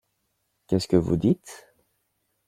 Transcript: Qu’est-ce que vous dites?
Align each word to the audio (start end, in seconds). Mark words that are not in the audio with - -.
Qu’est-ce 0.65 0.87
que 0.87 0.95
vous 0.97 1.15
dites? 1.15 1.67